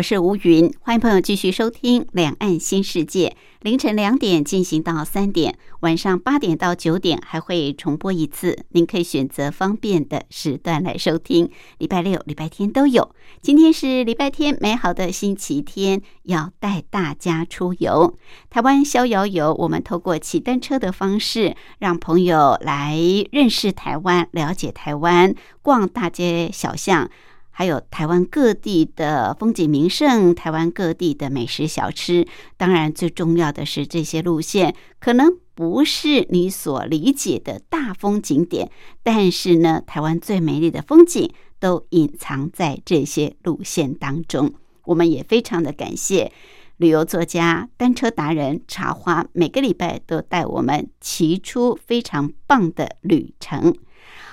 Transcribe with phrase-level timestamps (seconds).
[0.00, 3.28] 我是吴云，欢迎朋友继续收听《两岸新世界》。
[3.60, 11.50] 凌晨两点进行到三点，晚上八点到九点还会重播一次，您可以选择方便的时段来收听。
[11.76, 13.14] 礼拜六、礼拜天都有。
[13.42, 18.16] 今天是礼拜天，美好的星期天，要带大家出游。
[18.48, 22.98] 台湾逍遥游，我们透过骑单车的方式，让朋友来
[23.32, 27.10] 认识台湾，了解台湾，逛大街小巷。
[27.50, 32.26] 还有台湾各地的风景名胜，台湾各地的美食小吃。
[32.56, 38.70] 当然，最重要的是这些路线可能不是你所理解的大风景点，
[39.02, 44.54] 但是呢，台湾最美丽的风景都隐藏在这些路线当中。
[44.84, 46.32] 我们也非常的感谢
[46.78, 53.76] 旅游作家、单车达人茶花，每个礼拜都带我们骑出非常棒的旅程。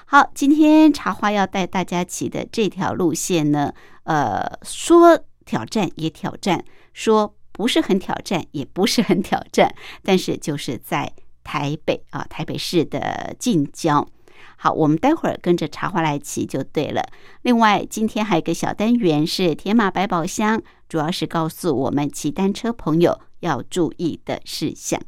[0.10, 6.64] 好，今天茶花要带大家骑的这条路线呢，呃，说挑战也挑战，
[6.94, 11.12] 说不是很挑战也不是很挑战，但是就是在
[11.44, 14.08] 台北啊，台北市的近郊。
[14.56, 17.04] 好，我们待会儿跟着茶花来骑就对了。
[17.42, 25.02] 另外，今天还有一个小单元是铁马百宝箱，主要是告诉我们骑单车朋友要注意的事项。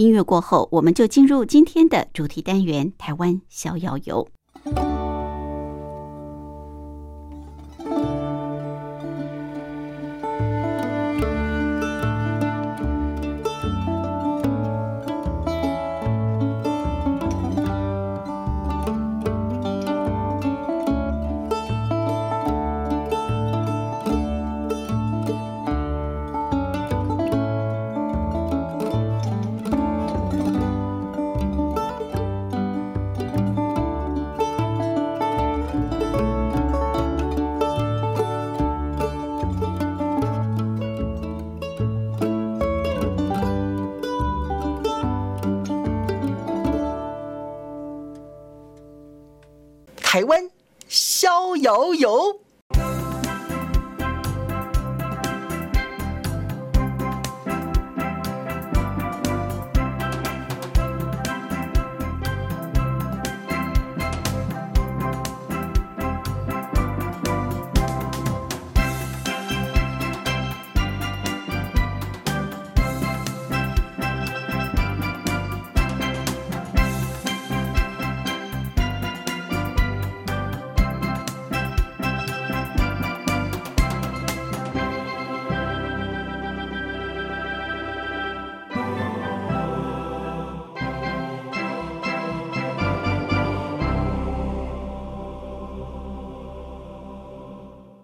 [0.00, 4.26] 音乐过后，我们就进入今天的主题单元——台湾逍遥游。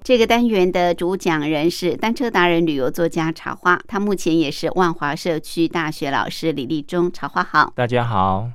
[0.06, 7.10] 这个单元的主讲人是单车达人、旅游作家茶花，他目前也是万华社区大学老师李立忠。
[7.10, 8.48] 茶花好，大家好。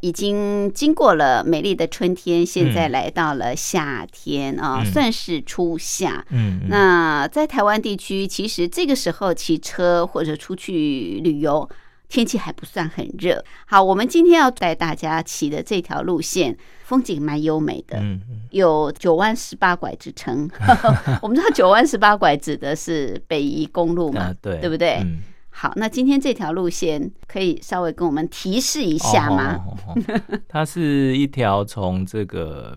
[0.00, 6.26] 已经经过了美丽的春天，现在来到了夏天啊，算是初夏。
[6.30, 11.70] 嗯，那在台湾地区，其实这个时候骑车或者出去旅游。
[12.10, 13.42] 天气还不算很热。
[13.66, 18.02] 好，我们今天要带大家骑的这条路线，风景蛮优美的，
[18.50, 20.50] 有九弯十八拐之称。
[21.22, 24.34] 我们知道九弯十八拐指的是北宜公路嘛？
[24.42, 25.06] 对，对不对？
[25.50, 29.60] 好，那今天这条路线可以稍微跟我们提示一下吗？
[30.48, 32.76] 它是一条从这个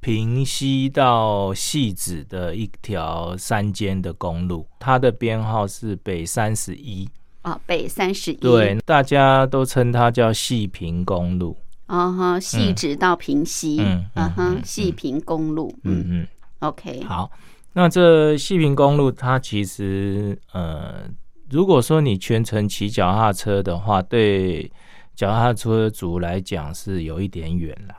[0.00, 7.08] 平西到戏子的一条山间的公路，它的编号是北三十一。
[7.42, 11.56] 啊，北三十一，对，大家都称它叫细平公路。
[11.86, 16.28] 啊哈，细直到平西，嗯嗯哼，细平公路，嗯嗯
[16.60, 17.28] ，OK，好，
[17.72, 21.02] 那这细平公路它其实，呃，
[21.50, 24.70] 如果说你全程骑脚踏车的话，对
[25.16, 27.94] 脚踏车族来讲是有一点远了。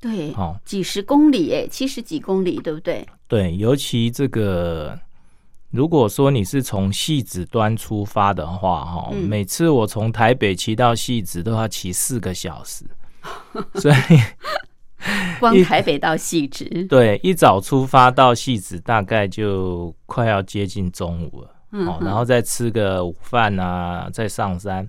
[0.00, 3.06] 对，哦，几十公里，哎，七十几公里，对不对？
[3.28, 4.98] 对，尤其这个。
[5.72, 12.84] 如果说你是从戏子端出发的话，哈，每次我从台北骑到戏子都要骑四个小时，
[13.80, 13.96] 所以
[15.40, 21.48] 光台北到戏子，对，一早出发到戏子，大概就快要接近中午了。
[21.70, 24.86] 哦，然后再吃个午饭啊，再上山，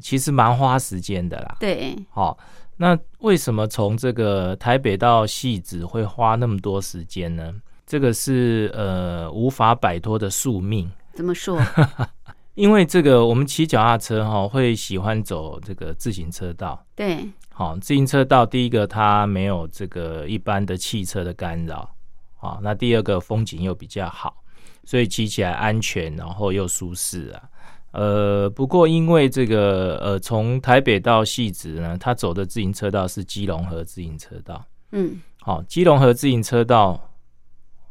[0.00, 1.56] 其实蛮花时间的啦。
[1.60, 2.36] 对，好，
[2.78, 7.54] 那为什么从这个台北到戏子会花那么多时间呢？
[7.90, 10.88] 这个是呃无法摆脱的宿命。
[11.12, 11.60] 怎么说？
[12.54, 16.80] 因为这个我们骑脚踏车哈，会喜欢走这个自行车道。
[16.94, 21.90] 对，好，自行车道第一个它没有这个一般的汽车的干扰，
[22.36, 24.36] 好，那第二个风景又比较好。
[24.84, 27.42] 所以骑起来安全，然后又舒适啊。
[27.90, 34.64] 呃，不过因为这个呃，从台北到汐止呢，它走的自行车道是基隆河自行车道。
[34.92, 37.00] 嗯，好，基隆河自行车道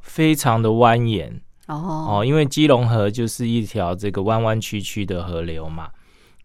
[0.01, 1.31] 非常的蜿蜒。
[1.67, 2.19] 哦。
[2.19, 5.89] 哦，因为基隆河就是一条这个弯弯曲曲的河流嘛，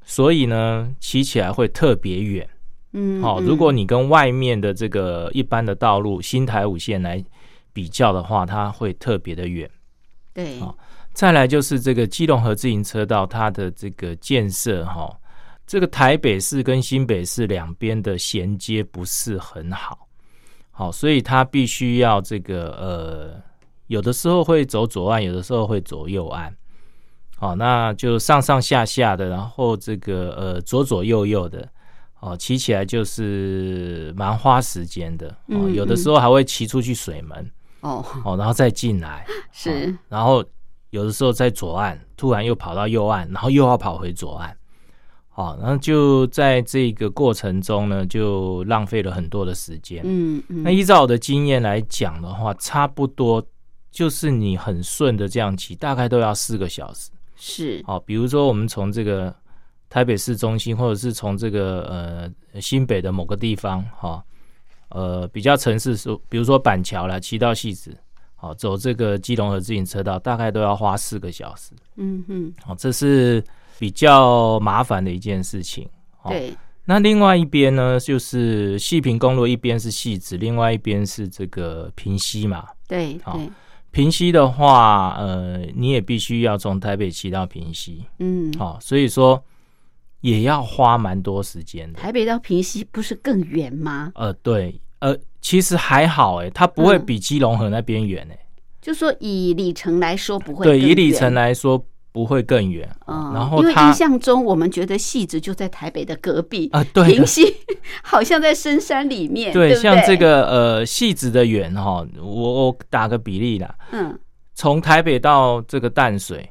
[0.04, 2.48] 所以呢，骑起来会特别远。
[2.92, 7.24] 嗯，好，如果你跟外面的这个一般的道路新台五线来
[7.72, 9.68] 比较的话，它会特别的远。
[10.32, 10.78] 对，好，
[11.12, 15.12] 再来就是这个基隆河自行车道，它的这个建设哈，
[15.66, 20.03] 这个台北市跟新北市两边的衔接不是很好，
[20.76, 23.42] 好，所以它必须要这个呃，
[23.86, 26.52] 有的时候会走左岸，有的时候会走右岸，
[27.36, 31.68] 好，那就上上下下的，然后这个呃左左右右的，
[32.18, 37.50] 哦，骑起来就是蛮花时间的，哦，有的时候还会骑出去水门。
[37.82, 38.04] 哦。
[38.24, 39.24] 哦，然后再进来。
[39.52, 40.44] 是，然后
[40.90, 44.56] 有的时候在左岸，突然又跑到右岸，然后又要跑回左岸，
[45.36, 50.00] 好，然后就在这个过程中呢，就浪费了很多的时间。
[50.04, 53.44] 嗯嗯，那依照我的经验来讲的话，差不多
[53.90, 57.10] 就是你很顺的这样骑，大概都要四个小时。
[57.34, 59.34] 是，好，比如说我们从这个
[59.90, 64.24] 台北市中心，或者是从这个呃新北的某个地方，哈。
[64.90, 67.96] 呃，比较城市说，比如说板桥啦，骑到戏子，
[68.36, 71.72] 好走这个基隆河自行车道，大概都要花四个小时。
[71.96, 73.42] 嗯嗯，好，这是
[73.78, 75.88] 比较麻烦的一件事情。
[76.28, 76.52] 对。
[76.84, 82.64] 那另外一边呢，就是细平公路，一边是戏子，另外一边是这个平溪嘛。
[82.86, 83.50] 对对。
[83.90, 88.04] 平溪的话，呃，你也必须要从台北骑到平溪。
[88.18, 88.52] 嗯。
[88.58, 89.42] 好，所以说。
[90.20, 92.00] 也要花蛮多时间的。
[92.00, 94.10] 台北到平溪不是更远吗？
[94.14, 98.38] 呃，对，呃，其实还好，哎，它不会比基隆河那边远，哎。
[98.80, 100.64] 就说以里程来说不会。
[100.64, 101.76] 对，以里程来说
[102.14, 102.88] 不会更远。
[103.06, 107.42] 嗯，然后因为印象中我们觉得戏子就在台北的隔壁啊，对，平溪
[108.04, 109.52] 好像在深山里面。
[109.52, 114.16] 对，像这个呃戏子的远哈，我我打个比例啦，嗯，
[114.54, 116.48] 从台北到这个淡水。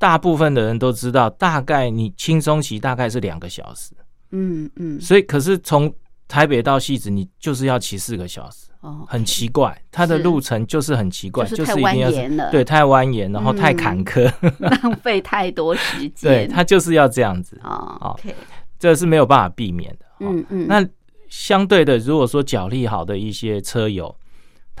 [0.00, 3.92] 大部分的人都知道，大概你轻松骑大概是两个小时，
[4.30, 5.92] 嗯嗯，所以可是从
[6.28, 18.34] 台北到戏子，你就是要骑四个小时，哦，很奇怪，它的路程就是很奇怪，就是太蜿蜒了，对，太蜿蜒，然后太坎坷， 浪费太多时间，对，它就是要这样子，哦，OK，
[18.78, 20.86] 这是没有办法避免的，嗯嗯，那
[21.28, 24.14] 相对的，如果说脚力好的一些车友。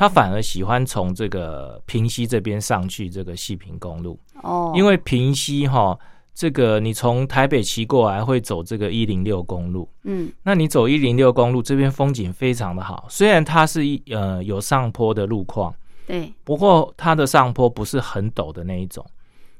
[0.00, 4.16] 他反而喜欢从这个平溪这边上去这个细平公路。
[4.44, 5.98] 哦，因为平溪哈，
[6.38, 15.74] 这个你从台北骑过来会走这个一零六公路，嗯，那你走一零六公路这边风景非常的好，虽然它是一呃有上坡的路况，
[16.06, 19.04] 对，不过它的上坡不是很陡的那一种，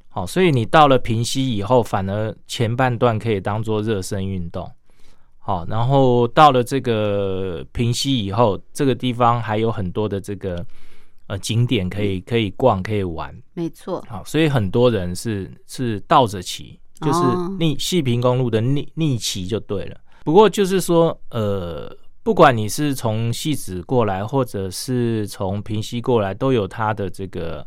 [0.09, 4.71] 好，所以你到了平溪以后，反而前半段可以当做热身运动。
[5.41, 10.65] 好，然后到了这个平溪以后，这个地方还有很多的这个
[11.29, 14.05] 呃景点可以可以逛可以玩，没错。
[14.09, 17.21] 好，所以很多人是是倒着骑，就是
[17.59, 19.97] 逆细平公路的逆逆骑就对了。
[20.25, 27.65] 不过就是说，呃，不管你是从戏子过来，或者是从平溪过来，都有它的这个。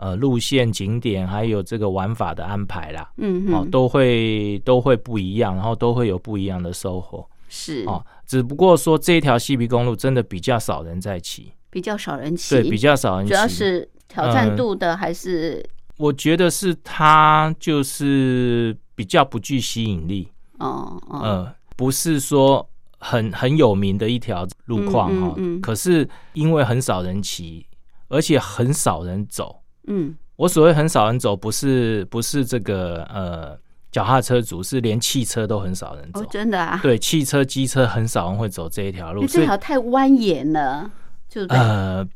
[0.00, 7.28] 呃，路线、景点还有这个玩法的安排啦，嗯，哦，都会都会不一样，然后都会有不一样的收获。
[7.48, 15.64] 是哦，只不过说这条西皮公路真的比较少人在骑，比较少人骑，对，比较少人骑，主要是挑战度的还是？
[15.96, 27.66] 我觉得是它就是比较不具吸引力，哦，呃，不是说很很有名的一条路况哈，可是因为很少人骑，
[28.08, 29.60] 而且很少人走。
[29.88, 33.58] 嗯，我所谓很少人走，不是不是这个呃
[33.90, 36.24] 脚踏车主，是连汽车都很少人走。
[36.26, 36.78] 真的啊？
[36.80, 39.26] 对，汽车、机车很少人会走这一条路。
[39.26, 40.88] 这条太蜿蜒了，
[41.28, 42.06] 就呃，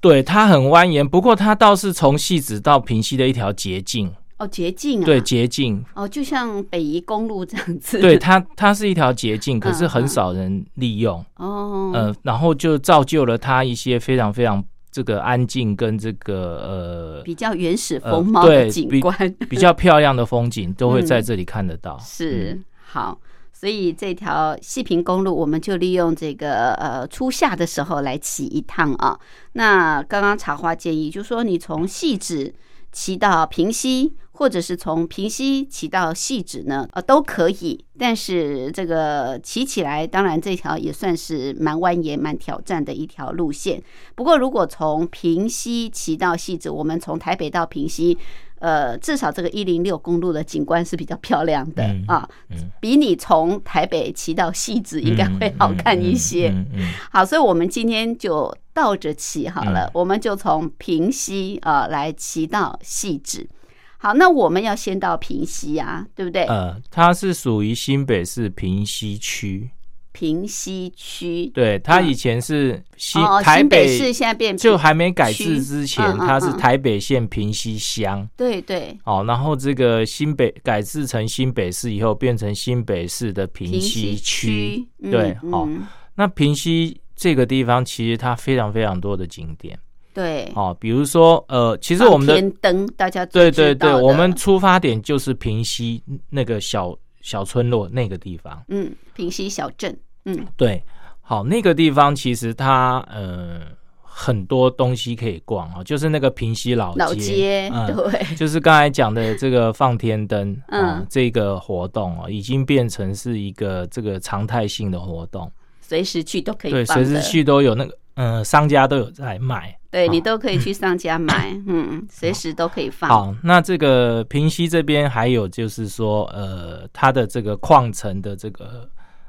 [0.00, 4.12] 对，它很蜿蜒，不过它倒是从细子到平溪的一条捷径。
[4.38, 21.98] 哦，捷径啊，对，捷径，哦，就像北宜公路这样子，对它它是一条捷径，可是嗯很少人利用，哦，呃，然后就造就了它一些非常非常这个安静跟这个呃比较原始呃风貌的对景观，呃比较漂亮的风景都会在嗯这里看得到。
[21.98, 22.64] 是嗯。
[22.82, 23.18] 好。
[23.60, 29.20] 所以这条西平公路，我们就利用这个呃初夏的时候来骑一趟啊。
[29.52, 32.54] 那刚刚茶花建议，就说你从细致
[32.90, 37.84] 骑到平溪，或者是从平溪骑到细致呢，呃都可以。
[37.98, 43.82] 但是这个骑起来，当然这条也算是蛮蜿蜒、蛮挑战的一条路线。
[44.14, 48.16] 不过如果从平溪骑到细致，我们从台北到平溪。
[48.60, 56.50] 呃，至少这个一零六公路的景观是比较漂亮的、嗯啊，嗯比你从台北骑到戏子应该会好看一些。
[56.50, 63.48] 嗯嗯嗯好，所以我们今天就倒着骑好了，嗯我们就从平溪啊、呃来骑到戏子。
[63.96, 66.44] 好，那我们要先到平溪啊，对不对？
[66.44, 69.70] 呃，它是属于新北市平溪区，
[70.12, 78.28] 平西区，对，它嗯以前是新、哦，台新北市现在变就平还没改制之前，嗯嗯它是嗯台北县平西乡。
[78.36, 78.96] 对对。
[79.04, 84.86] 哦，然后这个新北改制成新北市以后，变成新北市的平西区。
[84.98, 85.86] 嗯对，哦，嗯。
[86.14, 89.78] 那平西这个地方其实它非常非常多的景点。
[90.12, 98.62] 对，哦，比如说呃，其实我们的灯大家最对对对，我们出发点就是平西那个小小村落那个地方。
[98.68, 100.46] 嗯平溪小镇，嗯。
[100.56, 100.82] 对，
[101.20, 103.60] 好，那个地方其实它呃
[104.02, 115.50] 很多东西可以逛哦，就是那个平溪老街，老街嗯， 对，就是刚才讲的这个放天灯，嗯、嗯这个活动哦，已经变成是一个这个常态性的活动，
[115.80, 119.76] 随时去都可以对，随时去都有那个，嗯、商家都有在卖。
[119.92, 123.10] 好对你都可以去上家买， 嗯，随时都可以放。
[123.10, 128.88] 好，那这个平西这边还有就是说，呃，它的这个矿层的这个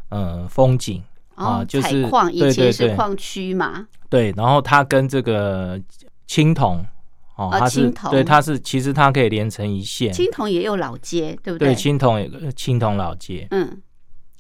[0.10, 1.04] 呃风景
[1.34, 5.82] 啊哦，就是采矿以前是矿区嘛，对，然后它跟这个
[6.28, 6.86] 青铜
[7.38, 11.76] 哦，啊它是对，它是其实它可以连成一线，青铜也有老街，对不对，对？
[11.76, 13.48] 青铜有个青铜老街。
[13.50, 13.82] 嗯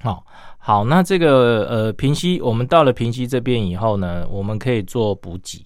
[0.03, 0.25] 好、
[0.57, 5.63] 好，那这个呃平西，我们到了平西这边以后呢，我们可以做补给，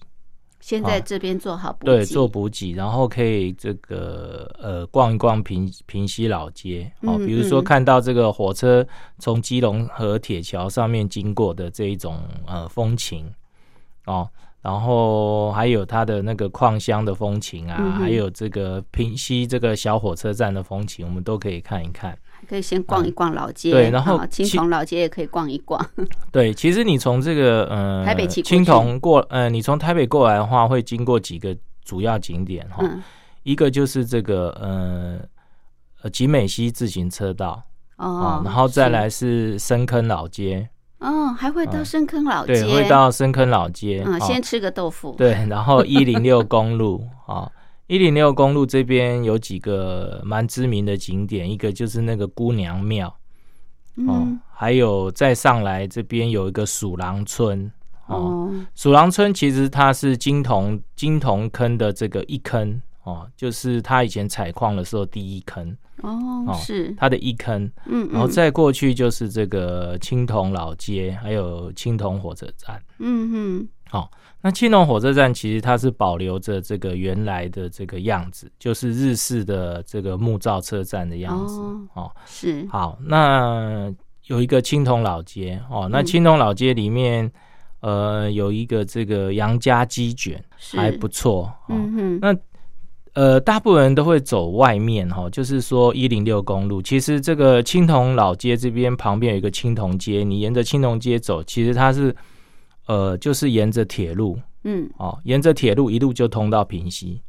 [0.66, 6.90] 现在这边做好补对，做补给，然后可以这个呃逛一逛平平西老街。
[7.02, 7.64] 哦，嗯比如说嗯。
[7.64, 8.84] 看到这个火车
[9.20, 12.18] 从基隆河铁桥上面经过的这一种
[12.48, 13.32] 呃风情。
[14.06, 14.28] 哦。
[14.60, 22.18] 然后还有它的那个矿乡的风情啊，嗯还有这个平西这个小火车站的风情，我们都可以看一看。
[22.48, 25.84] 可以先逛一逛老街，对然后啊青其铜老街也可以逛一逛。
[26.32, 32.78] 对，其实你从这个呃台北青铜过呃，你从台北过来的话，会经过几个主要景点哈。
[32.80, 33.02] 嗯，
[33.42, 35.18] 一个就是这个呃
[36.02, 37.62] 呃集美溪自行车道
[37.96, 47.50] 哦哦，，然后再来是深坑老街，哦，还会到深坑老街，对，会到深坑老街，嗯，哦先吃个豆腐，对，然后 一零六公路啊。
[47.86, 53.08] 一零六公路这边有几个蛮知名的景点，一个就是那个姑娘庙
[54.06, 57.70] 哦，嗯还有再上来这边有一个鼠狼村
[58.06, 65.70] 哦，哦，鼠狼村其实它是金铜金铜坑的这个一坑哦，就是它以前采矿的时候第一坑，
[66.02, 72.82] 哦哦是，它的一坑，嗯，然后嗯再过去就是这个青铜老街，还有青铜火车站。
[72.98, 73.68] 嗯嗯
[74.42, 82.12] 那青铜火车站其实它是保留着这个原来的这个样子，就是日式的这个木造车站的样子哦哦。
[82.26, 83.92] 是，好，那
[84.26, 87.30] 有一个青铜老街哦，那嗯青铜老街里面。
[87.80, 91.76] 呃，有一个这个杨家鸡卷是还不错哦。
[91.76, 92.36] 嗯哼，那
[93.12, 96.82] 呃，大部分人都会走外面哈、就是说一零六公路。
[96.82, 102.16] 其实这个青铜老街这边旁边有一个青铜街，你沿着青铜街走，其实它是
[102.86, 107.20] 呃，就是沿着铁路嗯哦，沿着铁路一路就通到平溪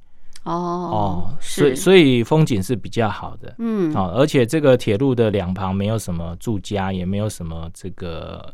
[0.44, 3.54] 哦哦，所以，所以风景是比较好的。
[3.58, 8.54] 嗯哦，而且这个铁路的两旁没有什么住家，也没有什么这个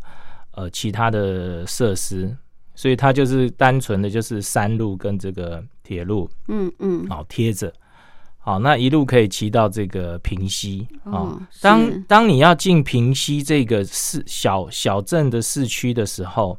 [0.52, 2.36] 呃其他的设施，
[2.74, 7.72] 所以它就是单纯的就是山路跟这个铁路嗯嗯哦贴着。
[8.40, 11.42] 好，那一路可以骑到这个平溪哦哦。
[11.62, 16.58] 当当你要进平溪这个市小小镇的市区的时候，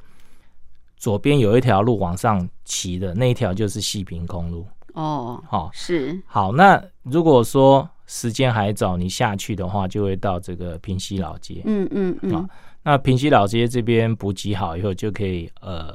[1.05, 4.67] 左边有一条路往上骑的那一条就是西平公路。
[4.95, 11.61] 哦好、是，好，那如果说时间还早，你下去的话，就会到这个平西老街。
[11.67, 12.49] 嗯嗯嗯啊
[12.85, 15.95] 那平西老街这边补给好以后，就可以呃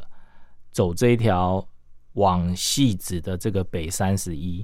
[0.72, 1.68] 走这一条
[2.14, 4.64] 往戏子的这个北三十一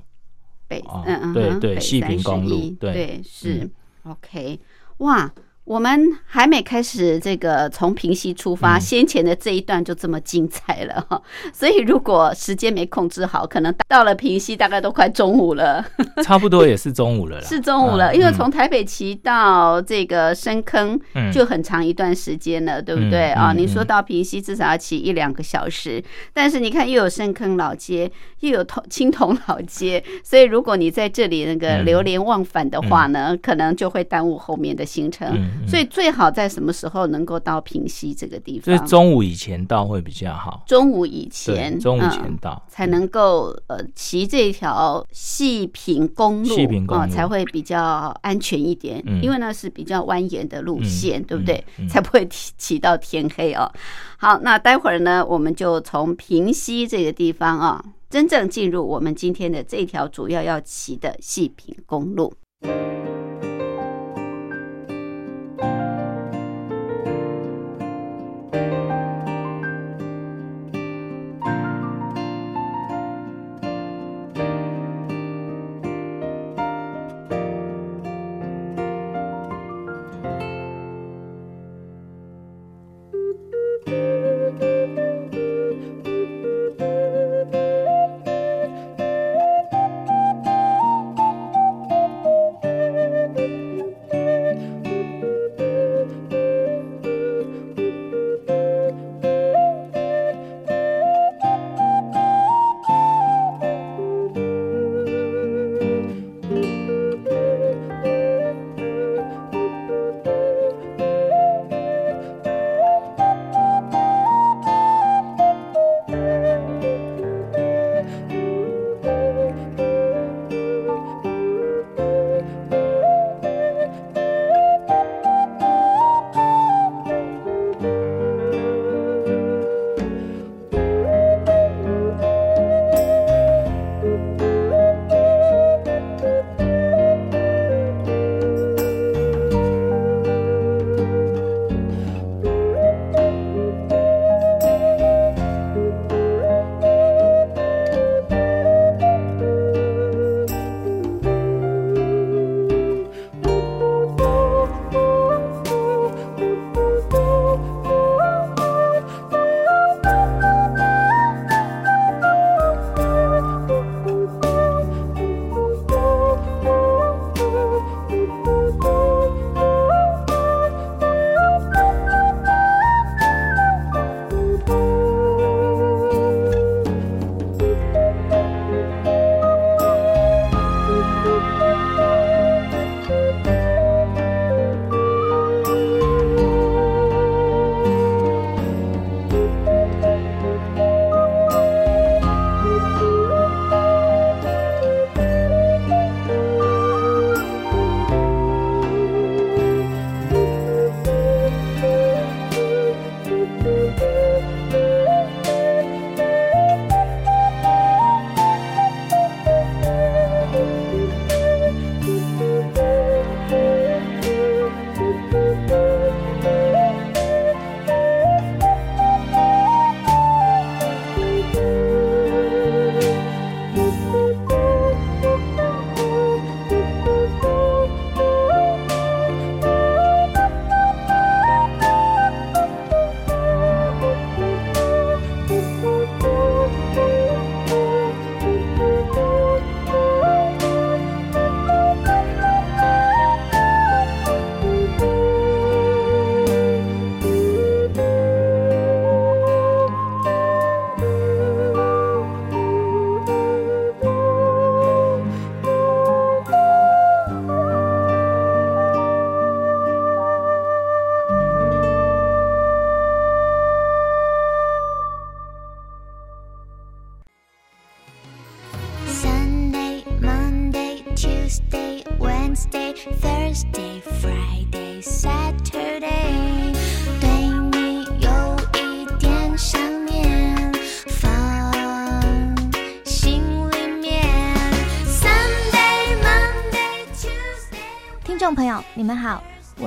[0.67, 3.71] 北哦嗯嗯对对细平公路31对对是
[4.03, 4.59] 嗯 OK
[4.97, 5.33] 哇。
[5.65, 11.19] 我们还没开始这个从平溪出发，嗯先前的这一段就这么精彩了哈，
[11.51, 15.83] 所以如果时间没控制好，可能到了平溪大概都快中午了。
[16.23, 17.41] 差不多也是中午了。
[17.41, 23.51] 是中午了，嗯因为从台北骑到这个深坑嗯就很长一段时间了，对不对嗯啊？
[23.51, 35.54] 嗯你说到平溪至少要骑一两个小时，但是你看又有深坑老街，又有同青铜老街， 所以如果你在这里那个嗯流连忘返的话呢，可能就会耽误后面的行程。
[35.67, 38.87] 所以最好在什么时候能够到平溪这个地就是方？
[38.87, 40.63] 中午以前到会比较好。
[40.67, 42.61] 中午以前，中午嗯前到。
[42.69, 47.79] 才能够呃骑这条细平公路，细平公路啊才会比较
[48.21, 51.63] 安全一点，嗯因为那是比较蜿蜒的路线，嗯对不对？
[51.79, 53.71] 嗯嗯才不会骑骑到天黑哦。
[54.17, 62.33] 好，那待会儿呢，我们就从平溪这个地方啊，真正进入我们今天的这条主要要骑的细平公路。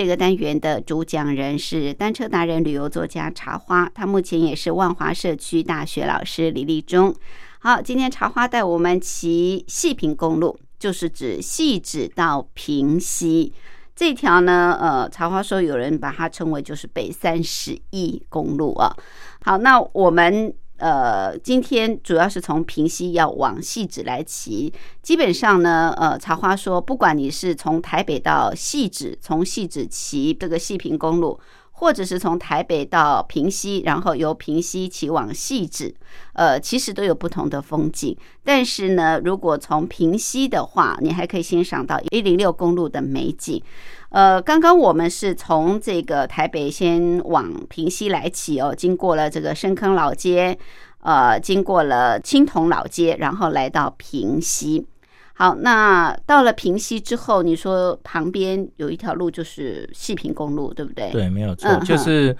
[0.00, 7.14] 这个单元的主讲人是单车达人、旅游作家茶花，他目前也是万华社区大学老师李立忠。
[7.58, 13.52] 好，今天茶花带我们骑细平公路，就是指细指到平溪
[13.94, 14.74] 这条呢。
[14.80, 18.96] 呃，茶花说有人把它称为就是北三十一公路啊。
[19.42, 20.50] 好，那我们
[20.80, 31.38] 呃今天主要是从平西要往细指来骑，基本上呢，呃，茶花说，不管你是从台北到细指，从细指骑这个细平公路，
[31.80, 35.94] 或者是从台北到平溪，然后由平溪骑往细致，
[36.34, 38.14] 呃，其实都有不同的风景。
[38.44, 43.62] 但是呢，如果从平溪的话，你还可以欣赏到一零六公路的美景。
[44.10, 50.58] 呃，刚刚我们是从这个台北先往平溪来骑哦，经过了这个深坑老街，
[51.00, 54.86] 呃，经过了青铜老街，然后来到平溪。
[55.40, 62.36] 好，那到了平溪之后，你说旁边有一条路就是细平公路，对不对？，对，没有错，嗯就是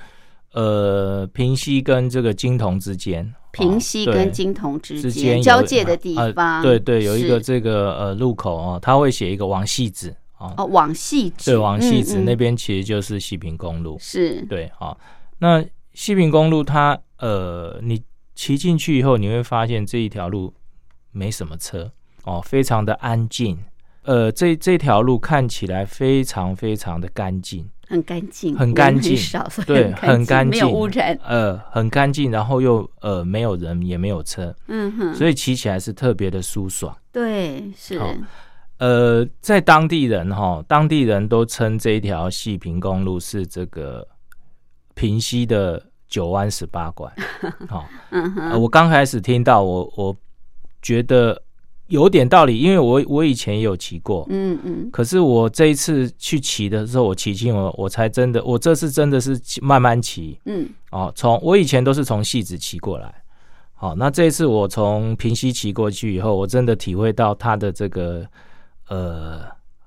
[0.53, 12.25] 呃，平溪跟这个金铜之间，平溪跟金铜之之间交界的地呃方，对对，有一个这个呃路口哦，他会写一个王戏子哦，哦，往细子，对，王戏子嗯嗯。
[12.27, 14.43] 那边其实就是西平公路，是。
[14.43, 15.01] 对，好，
[15.39, 18.03] 那西平公路它呃，你
[18.35, 20.53] 骑进去以后，你会发现这一条路
[21.13, 21.91] 没什么车
[22.25, 23.59] 哦，非常的安静。
[24.03, 29.15] 呃，这这条路看起来非常非常的干净，很干净，很干净。
[29.15, 36.97] 很少，对，很很干没有净，污染，呃，很干净，然后又呃没有人也没有车，嗯哼，所以骑起来是特别的舒爽。
[37.13, 37.99] 对是。
[37.99, 38.09] 好
[38.79, 44.09] 呃，在当地人哈，当地人都称这一条细平公路是这个
[44.95, 47.13] 平溪的九弯十八拐。
[47.69, 50.17] 好、 嗯哼，呃我刚开始听到，我我
[50.81, 51.41] 觉得
[51.91, 54.89] 有点道理，因为我我以前也有骑过，嗯嗯。
[54.91, 60.41] 可是我这一次去骑的时候，我骑进我我才真的，我这次真的是慢慢骑。
[60.47, 60.69] 嗯。
[60.93, 61.13] 哦。
[61.15, 63.13] 从我以前都是从戏子骑过来，
[63.75, 68.27] 好、那这一次我从平溪骑过去以后，我真的体会到它的这个
[68.89, 69.41] 呃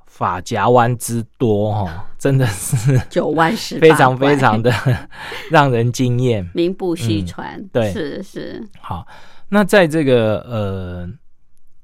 [0.06, 4.72] 发夹弯之多哈、哦， 真的是九弯十非常非常的
[5.50, 6.48] 让人惊艳。
[6.54, 7.92] 名不虚嗯传，对。
[7.92, 9.06] 是是，好，
[9.50, 11.10] 那在这个呃，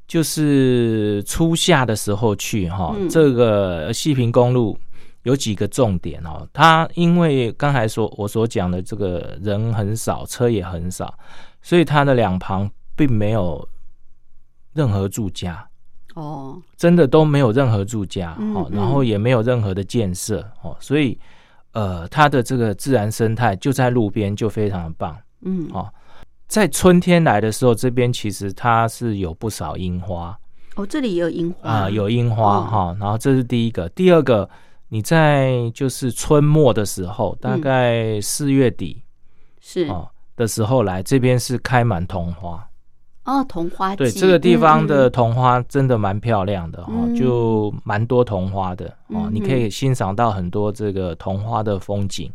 [0.10, 4.76] 就是初夏的时候去哈，嗯这个西平公路
[5.22, 6.46] 有几个重点哦。
[6.52, 11.14] 它因为刚才说我所讲的这个人很少，车也很少，
[11.62, 13.66] 所以它的两旁并没有
[14.74, 15.64] 任何住家。
[16.16, 21.16] 哦，真的都没有任何住家哦，嗯嗯然后也没有任何的建设哦，所以
[21.74, 25.16] 呃，它的这个自然生态就在路边，就非常的棒。
[25.42, 25.88] 嗯哦
[26.50, 30.38] 在春天来的时候，这边其实它是有不少樱花。
[30.76, 31.70] 哦，这里也有樱花。
[31.70, 34.50] 啊、有樱花哦哈、然后这是第一个，第二个，
[34.90, 39.04] 你在就是春末的时候，大嗯概四月底
[39.62, 39.88] 是。
[39.88, 42.66] 哦的时候来，这边是开满桐花。
[43.26, 47.14] 哦，桐花对，季这个地方的嗯桐花真的蛮漂亮的哈、嗯。
[47.14, 49.32] 就蛮多桐花的哦，嗯。
[49.34, 52.32] 你可以欣赏到很多这个桐花的风景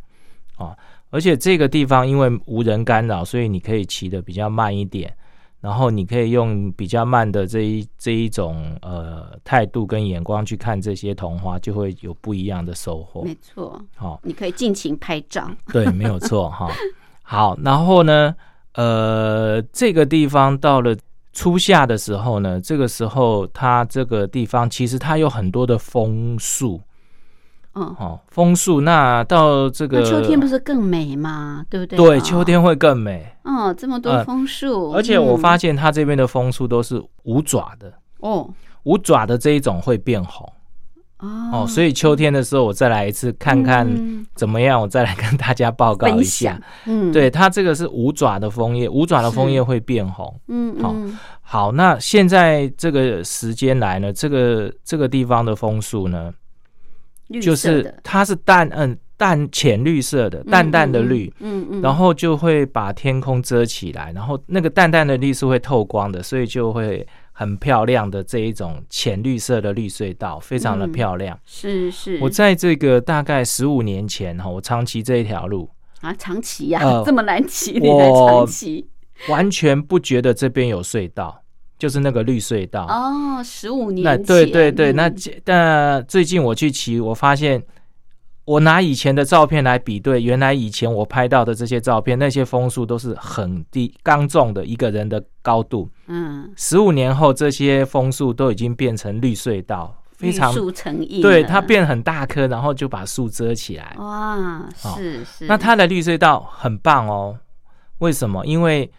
[0.59, 0.77] 哦。
[1.15, 5.15] 而且这个地方因为无人干扰，所以你可以骑的比较慢一点，
[5.61, 13.23] 然后你可以用比较慢的这一这一种呃态度跟眼光去看这些桐花，就会有不一样的收获。
[13.23, 16.69] 没错，好、你可以尽情拍照，对，没有错哈。
[17.23, 18.35] 好，然后呢，
[18.73, 20.97] 呃，这个地方到了
[21.33, 26.81] 初夏的时候呢，这个时候它这个地方其实它有很多的枫树
[27.75, 28.81] 嗯，哦，枫树。
[28.81, 31.65] 那到这个秋天不是更美吗？
[31.69, 31.97] 对不对？
[31.97, 33.27] 对，哦秋天会更美。
[33.43, 38.49] 哦，这么多呃枫树，而且我嗯发现它这边的枫树都是五爪的，哦
[38.85, 40.47] 五爪的这一种会变红
[41.19, 50.27] 哦哦，所以秋天的时候我再来一次看看嗯怎么样，我再来跟大家报告一下。，嗯，对，它这个是五爪的枫叶，五爪的枫叶会变红。
[50.27, 56.44] 好嗯哦好，那现在这个时间来呢，这个这个地方的枫树呢，绿
[57.41, 71.39] 就是它是淡嗯淡浅绿色的，淡淡的绿，，嗯嗯嗯，然后就会把天空遮起来，然后那个淡淡的绿是会透光的，所以就会很漂亮的这一种浅绿色的绿隧道，非常的嗯漂亮。
[71.47, 78.89] 是是，我在这个大概十五年前哈，我长骑这一条路，啊长骑呀呃，这么难骑，你还长骑
[79.29, 81.41] 完全不觉得这边有隧道，
[81.79, 82.87] 就是那个绿隧道。
[82.87, 85.13] 哦，十五年那前，对对对，嗯那
[85.45, 87.63] 那最近我去骑，我发现
[88.45, 95.89] 我拿以前的照片来比对，原来以前我拍到的这些照片，那些枫树都是很低刚种的一个人的高度。
[96.07, 103.97] 嗯，十五年后，这些枫树都已经变成绿隧道，非常绿树成荫，对它变很大棵，然后就把树遮起来。
[103.99, 107.39] 哇，是是，那它的绿隧道很棒哦，
[107.99, 108.45] 为什么？
[108.45, 108.91] 因为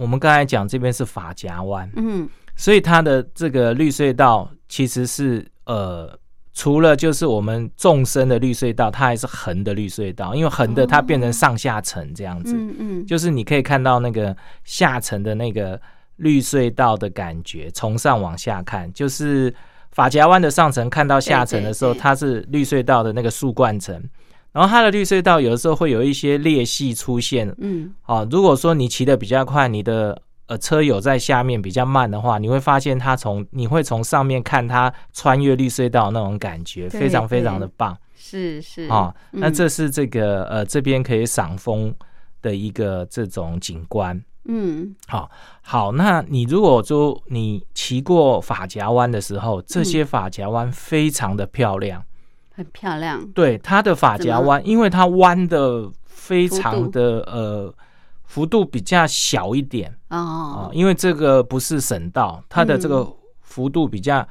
[0.00, 2.28] 我们刚才讲这边是法夹湾，嗯。
[2.56, 6.18] 所以它的这个绿隧道其实是呃，
[6.52, 15.80] 除了就是我们纵深的绿隧道，它还是横的绿隧道，因为横的它变成上下层这样子，嗯嗯，就是你可以看到那个下层的那个
[16.16, 19.54] 绿隧道的感觉，从上往下看，就是
[19.92, 22.02] 法夹湾的上层看到下层的时候，对对对。
[22.02, 24.02] 它是绿隧道的那个树冠层，
[24.52, 27.94] 然后它的绿隧道有的时候会有一些裂隙出现，嗯。
[28.02, 37.96] 啊，如果说你骑的比较快，你的呃车友在下面比较慢的话，你会发现它从你会从上面看它穿越绿隧道那种感觉，非常非常的棒。
[38.16, 38.88] 是是。
[38.88, 39.14] 啊。
[39.30, 39.54] 那嗯。
[39.54, 41.94] 这是这个呃这边可以赏风
[42.42, 44.20] 的一个这种景观。
[44.46, 44.96] 嗯。
[45.06, 45.30] 好，
[45.62, 49.84] 好，那你如果说你骑过法夹湾的时候，这嗯。
[49.84, 52.02] 些法夹湾非常的漂亮。
[52.60, 57.74] 很漂亮，对，它的发夹弯，因为它弯的非常的呃
[58.24, 59.90] 幅度比较小一点。
[60.08, 64.26] 啊、哦，因为这个不是省道，它的这个幅度比较，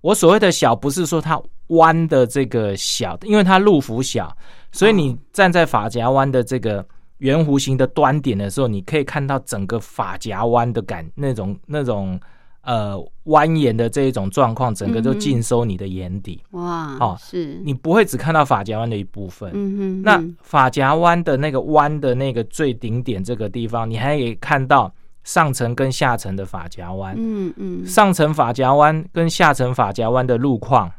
[0.00, 4.34] 我所谓的小不是说它弯的这个小，因为它路幅小，
[4.72, 6.82] 所以你站在法夹弯的这个
[7.18, 12.18] 圆弧形的端点的时候，你可以看到整个法夹弯的感那种那种
[12.64, 16.42] 呃蜿蜒的这一种状况，整个都嗯哼尽收你的眼底。
[16.50, 19.50] 哇，哦是，你不会只看到法夹湾的一部分。
[19.54, 27.14] 嗯哼，那嗯法夹湾的那个湾的那个最顶点这个地方，你还可以看到上层跟下层的法夹湾。
[27.18, 30.90] 嗯嗯，上层法夹湾跟下层法夹湾的路况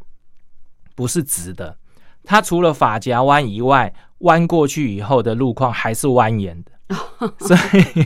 [0.96, 1.78] 不是直的，
[2.24, 6.72] 它除了法夹湾以外，弯过去以后的路况还是蜿蜒的，
[7.40, 8.06] 所以。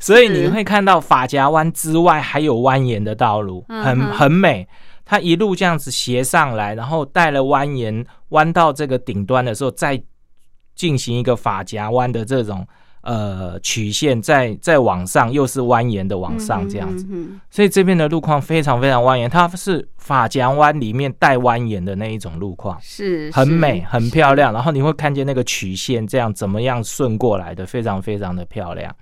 [0.00, 4.66] 所以你会看到法夹湾之外还有蜿蜒的道路，很很美。
[5.04, 9.98] 它一路这样子斜上来，然后带了蜿蜒，弯到这个顶端的时候，再
[10.74, 12.66] 进行一个法夹湾的这种
[13.00, 17.06] 呃曲线，再再往上又是蜿蜒的往上这样子。
[17.08, 24.52] 嗯所以这边的路况非常非常蜿蜒，它是法夹湾里面带蜿蜒的那一种路况，是是很美，很漂亮。
[24.52, 28.94] 然后你会看见那个曲线这样怎么样顺过来的，非常非常的漂亮。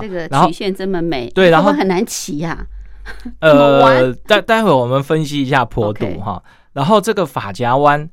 [0.00, 2.66] 这个曲线这么美，对然后很难骑呀，
[3.40, 6.42] 呃，待待会我们分析一下坡度哈。
[6.72, 8.08] 然后这个法夹湾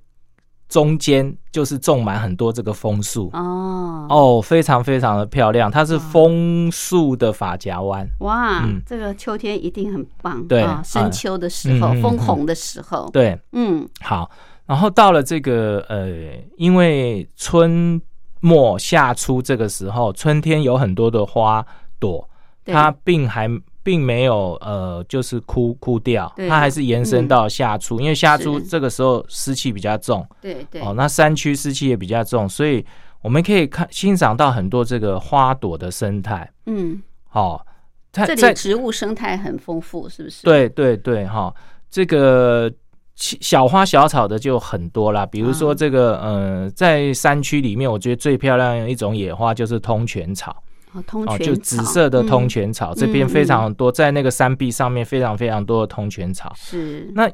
[0.68, 3.30] 中间就是种满很多这个枫树。
[3.34, 4.06] 哦。
[4.10, 13.88] 哦，非常非常的漂亮，它是枫树的法夹湾，哇嗯，这个秋天一定很棒，对啊深嗯秋的时候枫红的时候，对，嗯。
[14.02, 14.30] 好，
[14.66, 16.10] 然后到了这个呃，
[16.58, 18.02] 因为春
[18.40, 21.66] 末夏初这个时候，春天有很多的花
[22.00, 22.28] 朵，
[22.66, 23.48] 它并还
[23.84, 30.26] 并没有呃，就是枯枯掉，它还是延伸到夏初，因为夏初是这个时候湿气比较重。
[30.42, 32.86] 对对，哦，那山区湿气也比较重，所以
[33.22, 36.52] 我们可以看欣赏到很多这个花朵的生态。
[36.66, 37.66] 嗯，哦。
[38.12, 41.54] 它这在里植物生态很丰富，是不是？，对对对，哈，
[41.92, 42.76] 这个其
[43.20, 50.56] 小花小草的就很多啦，比如说嗯这个，呃，在山区里面，我觉得最漂亮的一种野花就是通泉草，
[50.94, 56.54] 哦，通哦，泉就紫色的通嗯泉草，这边非常多，在那个山壁上面非常非常多的通泉草。
[56.56, 57.30] 是那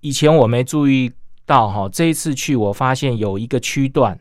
[0.00, 1.10] 以前我没注意
[1.46, 4.18] 到哈，这一次去我发现有一个区段，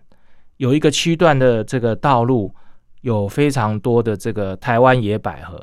[0.57, 2.55] 有一个区段的这个道路
[3.01, 5.61] 有非常多的这个台湾野百合。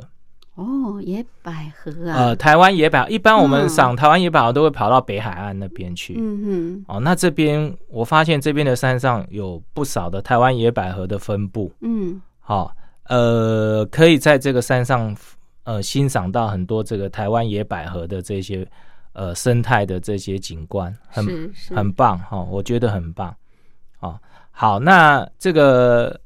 [0.59, 6.16] 哦，野百合啊，呃，台湾野百合，一般我们嗯赏台湾野百合都会跑到北海岸那边去。
[6.18, 11.73] 嗯哦，那这边我发现这边的山上有不少的台湾野百合的分布。
[11.81, 15.16] 嗯，好、呃，可以在这个山上
[15.62, 18.66] 呃欣赏到很多这个台湾野百合的这些
[19.12, 23.33] 呃生态的这些景观，很很棒哈、我觉得很棒。
[24.01, 24.18] 哦，
[24.51, 26.21] 好，那这个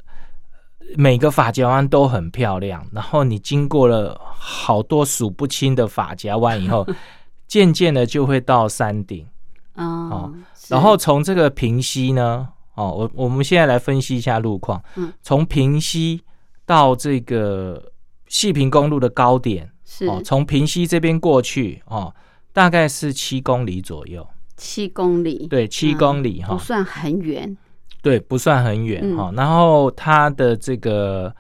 [0.97, 6.87] 每个法夹湾都很漂亮，然后你经过了好多数不清的法夹湾以后，
[7.49, 9.27] 渐渐的就会到山顶。
[9.75, 10.33] 哦，
[10.69, 14.83] 然后从这个平溪呢，哦，我我们现在来分析一下路况。
[14.97, 16.23] 嗯，从平溪
[16.67, 17.93] 到这个
[18.29, 22.15] 细平公路的高点，是哦，从平溪这边过去，哦，
[22.53, 24.27] 大概是七公里左右。
[24.59, 27.57] 七公里，对，七公里哈、不算很远，
[28.03, 29.17] 对，不算很远嗯。
[29.17, 31.35] 哈、然后它的这个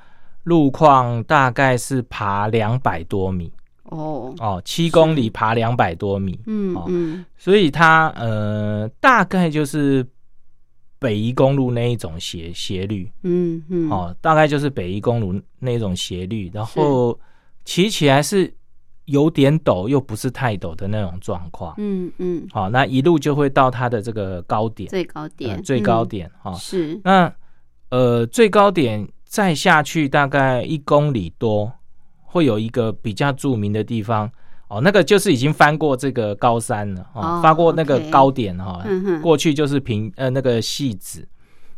[0.44, 3.52] 路况大概是爬两百多米
[3.84, 10.06] 哦，哦，七公里爬两百多米，嗯哦嗯，所以它呃大概就是
[10.98, 17.18] 北宜公路那一种斜斜率，嗯嗯，哦，大概就是北宜公路那种斜率，然后
[17.64, 18.52] 骑起来是
[19.06, 21.74] 有点陡，又不是太陡的那种状况。
[21.78, 27.32] 嗯嗯，好、那一路就会到它的这个高点，最高点，呃最高嗯点哈、是，那
[27.90, 31.72] 呃，最高点再下去大概一公里多，
[32.22, 34.30] 会有一个比较著名的地方。
[34.68, 38.82] 哦，那个就是已经翻过这个高山了哦，哦翻过那个高点哈、
[39.20, 41.28] 过去就是平呃那个戏子，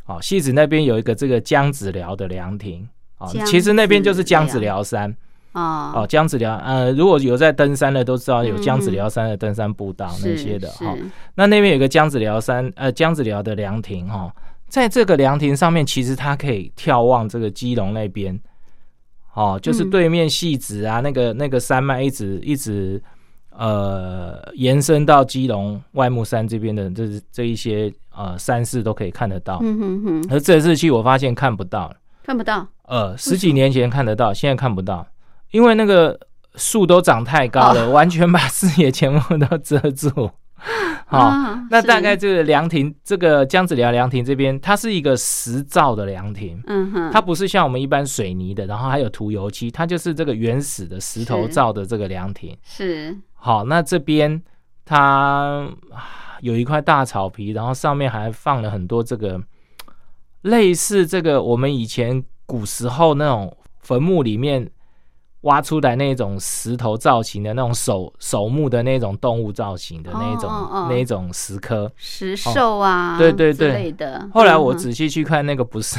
[0.07, 2.89] 哦，戏子那边有一个这个江子寮的凉亭。
[3.19, 4.77] 哦，其实那边就是江子子寮。
[4.77, 4.85] 寮
[5.55, 11.05] 山哦哦，江子寮呃，如果有在登山的都知道有嗯江子寮山的登山步道那些的哈、是
[11.37, 14.35] 那那边有个江子寮山，呃，江子寮的凉亭哈、
[14.69, 18.39] 在这个凉亭上面，其实它可以眺望这个基隆那边，
[19.35, 23.01] 哦，就是嗯对面戏子啊，那个那个山脉一直一直
[23.57, 29.61] 呃延伸到基隆外木山这边的这这一些呃山势都可以看得到。
[29.63, 35.07] 嗯哼哼，而这次去我发现看不到了，看不到，呃，十几年前看得到，现在看不到，
[35.55, 36.19] 因为那个
[36.57, 37.75] 树都长太高哦。
[37.75, 40.29] 了，完全把视野全部都遮住。
[41.07, 52.57] 好、啊那大概这个凉亭，这个江子寮凉亭这边，它是一个石造的凉亭，嗯哼，它不是像我们一般水泥的，然后还有涂油漆，它就是这个原始的石头造的这个凉亭。
[52.65, 53.17] 是。
[53.35, 54.43] 好，那这边
[54.85, 54.99] 它
[55.93, 59.41] 啊有一块大草皮，然后上面还放了很多这个
[60.41, 64.71] 类似这个我们以前古时候那种坟墓里面
[65.45, 71.91] 挖出来那种石头造型的那种手手木的那种动物造型的那种、哦哦哦那一种石刻。
[71.97, 74.29] 石兽啊，之对对对类的。
[74.35, 75.99] 后来我仔细去看，那个不是，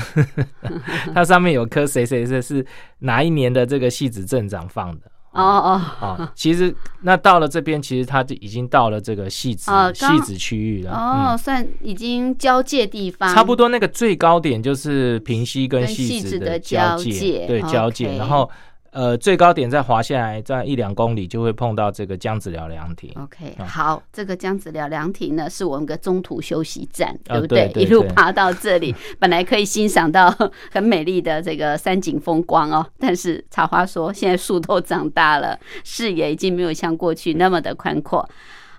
[1.13, 2.65] 它上面有颗谁谁谁是
[2.99, 5.01] 哪一年的这个戏子镇长放的。
[5.31, 10.91] 哦哦，哦，其实那到了这边，其实它就已经到了这个戏子戏子区域了。
[10.91, 18.15] 哦，嗯，算已经交界地方，差不多那个最高点就是平溪跟跟戏子的交交界对交界。
[18.15, 18.49] 然后
[18.95, 23.11] 呃，最高点再滑下来，在一两公里就会碰到这个江子寮凉亭。
[23.21, 30.33] OK，啊好，这个江子寮凉亭呢，是我们个中途休息站，啊对不对对对一路爬到这里， 本来可以欣赏到
[30.71, 38.25] 很美丽的这个山景风光哦，但是茶花说，现在树都长大了，视野已经没有像过去那么的宽阔。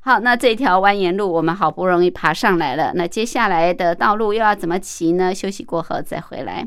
[0.01, 5.35] 好，那这条蜿蜒路我们好不容易爬上来了，那接下来的道路又要怎么骑呢？
[5.35, 6.67] 休息过后再回来。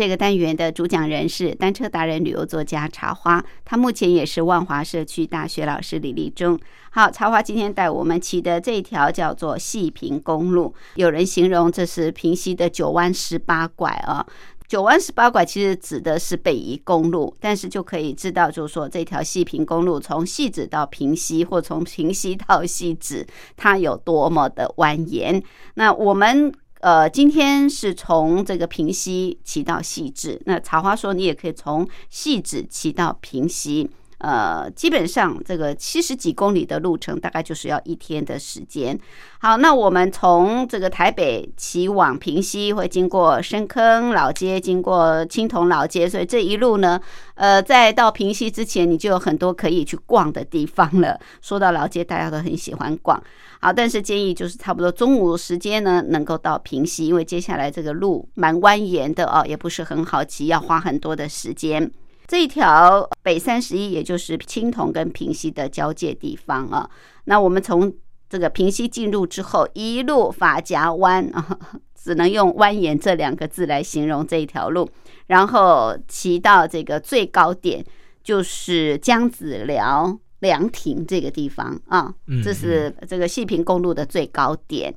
[0.00, 6.58] 这个单元的主讲人是单车达人、旅游作家茶花，他目前也是万华社区大学老师李立忠。
[6.92, 14.26] 好，茶花今天带我们骑的这一条叫做细平公路，有人形容这是平溪的九弯十八拐啊。
[14.66, 25.42] 九弯十八拐其实指的是北宜公路，但是就可以知道，就是说这条细平公路从戏子到平溪，或从平溪到戏子，它有多么的蜿蜒。
[25.74, 26.50] 那我们
[26.80, 30.40] 呃，今天是从这个平溪骑到细致。
[30.46, 33.88] 那茶花说，你也可以从细致骑到平溪。
[34.18, 38.98] 呃，基本上这个七十几公里的路程，大概就是要一天的时间。
[39.38, 47.00] 好，那我们从这个台北骑往平西，会经过深坑老街，经过青铜老街，所以这一路呢，
[47.34, 51.18] 呃，在到平西之前，你就有很多可以去逛的地方了。
[51.40, 53.22] 说到老街，大家都很喜欢逛。
[53.62, 61.90] 好，但是建议就是差不多中午时间呢，能够到平溪，因为接下来这个路蛮蜿蜒的哦，也不是很好骑，要花很多的时间。
[62.26, 66.88] 这一条北三十一，也就是青铜跟平溪的交界地方啊。
[67.24, 67.92] 那我们从
[68.30, 71.58] 这个平溪进入之后，一路法夹弯啊，
[71.94, 74.88] 只能用蜿蜒这两个字来形容这一条路。
[75.26, 77.84] 然后骑到这个最高点，
[78.22, 82.12] 就是江子寮凉亭这个地方啊，
[82.44, 84.94] 这是这个细平公路的最高点。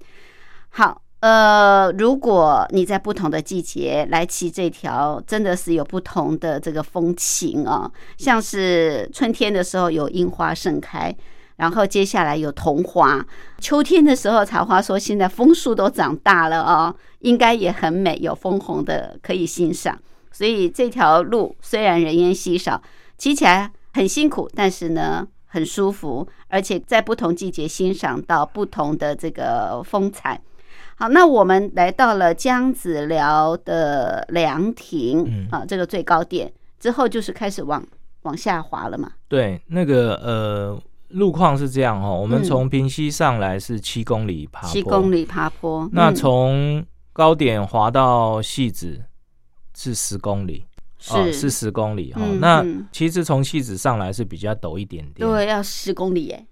[0.70, 1.00] 好。
[1.24, 7.90] 呃，如果你在不同的季节来骑这条，真的是有不同的这个风情啊。
[8.18, 11.16] 像是春天的时候有樱花盛开，
[11.56, 13.26] 然后接下来有桐花。
[13.60, 19.98] 秋天的时候，茶花说现在枫树都长大了哦，应该也很美，有枫红的可以欣赏。
[20.30, 22.82] 所以这条路虽然人烟稀少，
[23.18, 30.42] 骑起来很辛苦，但是呢很舒服，而且在不同季节欣赏到不同的这个风采。
[30.96, 37.86] 好，那我们来到了江子寮的凉亭啊，这个最高点之后，就是开始往
[38.24, 39.12] 往下滑了嘛。
[39.28, 42.20] 对，那个呃，路况是这样哦。
[42.20, 45.88] 我们从平西上来是七公里爬坡，七公里爬坡。
[45.92, 49.04] 那从高点滑到戏子
[49.76, 50.66] 是十公里，
[51.04, 51.34] 是。
[51.34, 52.22] 是十公里哈。
[52.40, 56.46] 那其实从戏子上来是比较陡一点点，对，要十公里耶。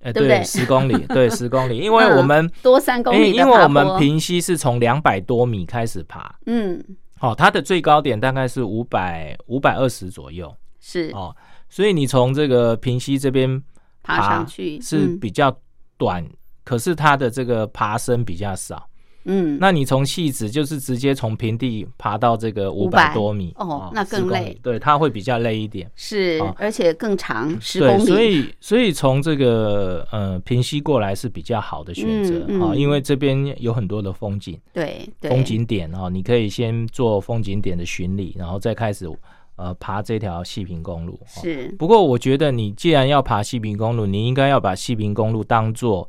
[0.00, 0.42] 哎，对？
[0.42, 6.82] 十公里， 对，十公里，因为我们多三公里，因为我们平溪是从两百多米开始爬，嗯，
[7.16, 11.12] 好，它的最高点大概是五百五百二十左右，是。
[11.14, 11.32] 哦，
[11.68, 13.62] 所以你从这个平溪这边
[14.02, 15.56] 爬上去是比较
[15.96, 16.26] 短，
[16.64, 18.88] 可是它的这个爬升比较少。
[19.24, 39.08] 嗯，那你从戏子就是直接从平地爬到这个五百多米哦，那更累，对，它会比较累一点，是，而且更长十公里，所以所以从这个呃平西过来是比较好的选择啊，因为这边有很多的风景，对，风景点啊，你可以先做风景点的巡礼，然后再开始
[39.56, 41.20] 呃爬这条细平公路。
[41.26, 46.08] 是，不过我觉得你既然要爬细平公路，你应该要把细平公路当做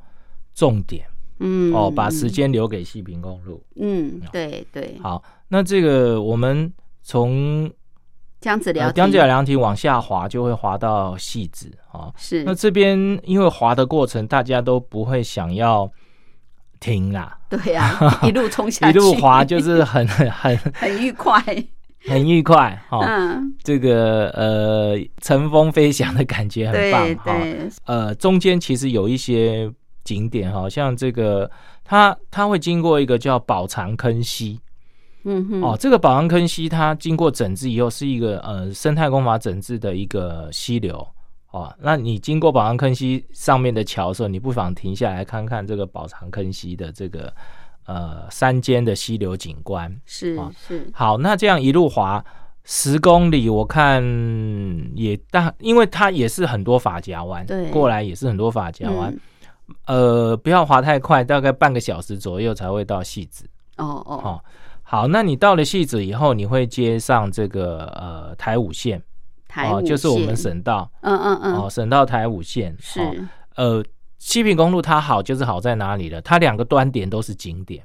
[0.55, 1.05] 重点。
[1.45, 3.61] 嗯哦，把时间留给西平公路。
[3.75, 4.97] 嗯，对对。
[5.03, 6.71] 好，那这个我们
[7.01, 7.69] 从
[8.39, 12.13] 江子寮江子寮凉亭往下滑，就会滑到戏子啊。
[12.15, 12.45] 是。
[12.45, 15.91] 那这边因为滑的过程，大家都不会想要
[16.79, 17.37] 停啦。
[17.49, 21.43] 对呀， 一路冲下去，一路滑就是很 很很愉快，
[22.07, 22.99] 很愉快哈。
[23.05, 27.33] 嗯，这个呃，乘风飞翔的感觉很棒哈。
[27.83, 29.69] 呃，中间其实有一些。
[30.03, 31.49] 景点哈，像这个，
[31.83, 34.59] 它它会经过一个叫宝藏坑溪，
[35.23, 41.07] 嗯哼，哦，这个宝藏坑溪它经过整治以后是一个呃生态工法整治的一个溪流，
[41.51, 47.33] 哦，那你经过宝藏坑溪上面的桥的时候，你不妨停下来看看这个宝藏坑溪的这个
[47.85, 50.37] 呃山间的溪流景观，是
[50.67, 52.23] 是，好，那这样一路滑
[52.65, 54.03] 十公里，我看
[54.95, 59.13] 也大，因为它也是很多法夹湾，对，过来也是很多法夹弯。
[59.85, 63.45] 呃，不要滑太快，大概半个小时左右才会到戏子。
[63.77, 64.43] 哦哦，好，
[64.83, 69.01] 好，那你到了戏子以后，你会接上这个呃台五线，
[69.47, 70.89] 台五就是我们省道。
[71.01, 73.27] 嗯嗯嗯，哦，省道台五线是。
[73.55, 73.83] 呃，
[74.19, 76.21] 西平公路它好就是好在哪里了？
[76.21, 77.83] 它两个端点都是景点。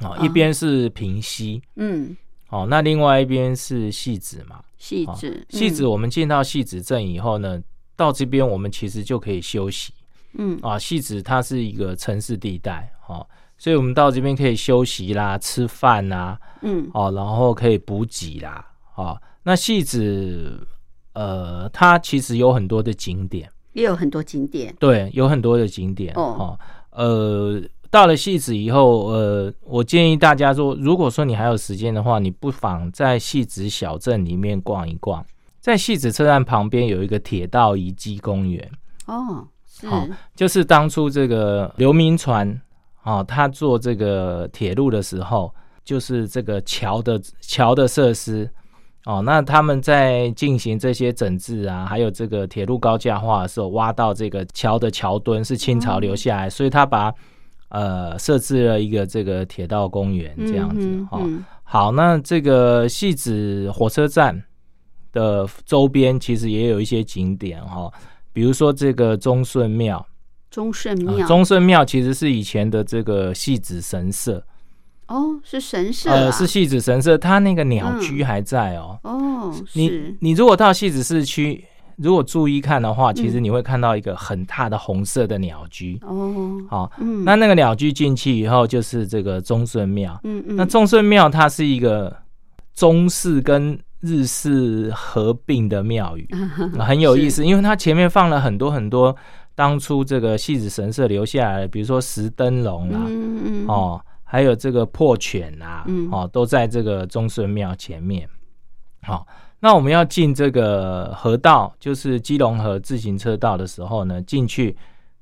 [0.00, 2.16] 哦，哦一边是平溪，嗯，
[2.50, 4.56] 哦，那另外一边是戏子嘛。
[4.56, 7.60] 哦细致，戏子，我们进到戏子镇以后呢，
[7.96, 9.92] 到这边我们其实就可以休息
[10.34, 10.78] 嗯，啊。
[10.78, 13.26] 戏子它是一个城市地带，哦，
[13.56, 18.64] 所以我们到这边可以休息啦、吃饭啦，嗯哦，然后可以补给啦，
[18.94, 19.20] 哦。
[19.42, 20.66] 那戏子，
[21.14, 26.60] 呃，它其实有很多的景点，也有很多景点，对，有很多的景点哦哦。
[26.90, 35.24] 呃，到了戏子以后，呃，我建议大家说，如果说你还有时间的话，你不妨在戏子小镇里面逛一逛。
[35.60, 38.70] 在戏子车站旁边有一个铁道遗迹公园，
[39.06, 39.46] 哦，
[39.80, 42.60] 是，好就是当初这个刘铭传
[43.02, 45.54] 啊，他做这个铁路的时候，
[45.84, 48.48] 就是这个桥的桥的设施
[49.04, 49.22] 哦。
[49.24, 57.12] 那他们在进行这些整治啊，还有这个铁路高架化的时候，挖到这个桥的桥墩是清朝留下来，所以他把
[57.70, 61.18] 呃设置了一个这个铁道公园这样子哈。
[61.20, 64.42] 嗯嗯好，那这个戏子火车站
[65.12, 67.92] 的周边其实也有一些景点哈、
[68.38, 70.06] 比如说这个忠顺庙，
[70.48, 74.40] 忠顺啊庙，忠顺庙其实是以前的这个戏子神社，
[75.08, 78.96] 哦，是神社啊，呃，是戏子神社，它那个鸟居还在哦。
[79.02, 81.64] 哦，你，你如果到戏子市区，
[81.96, 85.98] 如果注意看的话，其嗯实你会看到一个很大的红色的鸟居。
[86.02, 90.16] 哦，好、嗯，那那个鸟居进去以后，就是这个忠顺庙。
[90.22, 92.16] 嗯嗯，那忠顺庙它是一个
[92.72, 96.28] 中式跟日式合并的庙宇，
[96.78, 99.14] 啊很有意思，因为它前面放了很多很多
[99.54, 106.08] 当初这个戏子神社留下来的，比如说石灯笼啦，嗯嗯，哦，还有这个破犬啊，嗯。
[106.12, 108.28] 哦，都在这个中顺庙前面。
[109.02, 109.26] 好、
[109.60, 114.76] 那我们要进这个河道，就是基隆河自行车道的时候呢，进去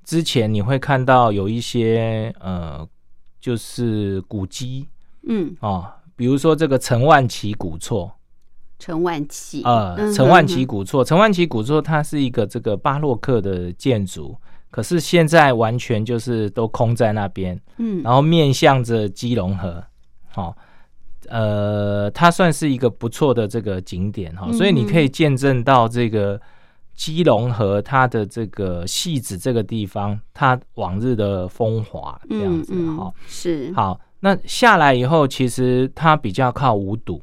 [0.04, 2.86] 之前你会看到有一些呃，
[3.40, 4.88] 就是古迹。
[5.28, 8.10] 嗯，哦，比如说这个陈万奇古厝，
[8.78, 14.36] 陈万奇，呃，嗯陈万旗嗯古厝，陈万奇古厝它是一个这个巴洛克的建筑，
[14.70, 19.82] 可是现在完全就是都空在那边，嗯，然后面向着基隆河，
[20.28, 20.54] 好、
[21.28, 26.38] 呃，它算是一个不错的这个景点哈、嗯所以你可以见证到这个
[26.94, 37.22] 基隆河它的这个戏子这个地方，它往日的风华这样子嗯哈、嗯是，好，那下来以后，其实它比较靠五堵。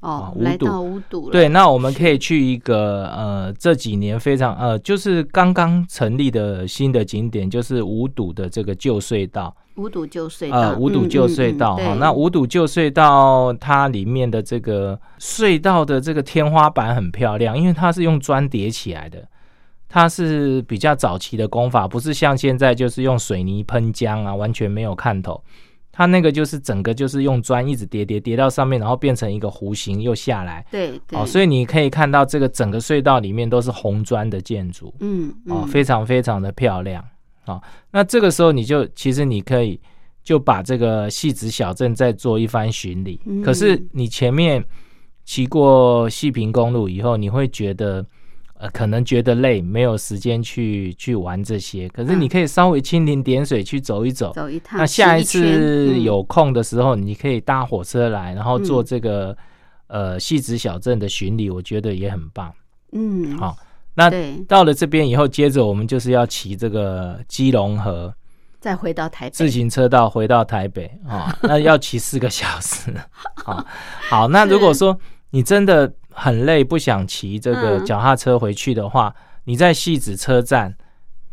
[0.00, 9.54] 哦，来到五堵了，对，那我们可以去一个呃这几年非常呃就是刚刚成立的新的景点，就是五堵的这个旧隧道。
[9.76, 19.26] 五堵旧隧道，呃，五堵嗯旧隧道哈、嗯嗯对那五堵旧隧道它里面的这个隧道的这个天花板很漂亮，因为它是用砖叠起来的，
[19.88, 25.42] 它是比较早期的工法，不是像现在就是用水泥喷浆啊，完全没有看头。
[25.92, 30.64] 它那个就是整个就是用砖一直叠叠叠到上面，然后变成一个弧形又下来。
[30.70, 34.94] 对对，哦，所以你可以看到这个整个隧道里面都是红砖的建筑。
[35.00, 37.04] 嗯哦，嗯非常非常的漂亮。
[37.46, 37.60] 哦，
[37.90, 39.80] 那这个时候你就其实你可以
[40.22, 43.20] 就把这个戏子小镇再做一番巡礼。
[43.26, 44.64] 嗯可是你前面
[45.24, 48.04] 骑过细平公路以后，你会觉得
[48.60, 51.88] 呃可能觉得累，没有时间去去玩这些。
[51.88, 54.32] 可是嗯你可以稍微蜻蜓点水去走一走。
[54.34, 59.36] 走一趟，那下一次有空的时候，你可以搭火车来，然后做嗯这个、
[59.86, 62.52] 呃戏子小镇的巡礼，我觉得也很棒。
[62.92, 63.56] 嗯，好
[63.94, 64.10] 那，
[64.46, 68.12] 到了这边以后，接着我们就是要骑这个基隆河
[68.60, 72.92] 再回到台北，自行车道回到台北啊、 那要骑四个小时。
[73.34, 73.64] 好，
[74.08, 74.96] 好，那如果说
[75.30, 75.92] 你真的
[76.22, 77.84] 很累，不想骑这个嗯。
[77.86, 79.14] 脚踏车回去的话，
[79.44, 80.74] 你在戏子车站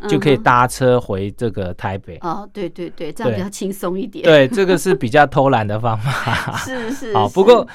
[0.08, 2.18] 就可以搭车回这个台北。
[2.22, 6.56] 哦，对对对，这样比较轻松一点，，对，这个是比较偷懒的方法。
[6.58, 7.68] 是 是， 好，不过